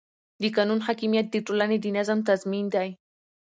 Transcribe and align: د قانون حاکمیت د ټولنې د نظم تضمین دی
د 0.41 0.43
قانون 0.55 0.79
حاکمیت 0.87 1.27
د 1.31 1.35
ټولنې 1.45 1.77
د 1.81 1.85
نظم 1.97 2.19
تضمین 2.29 2.65
دی 2.75 2.89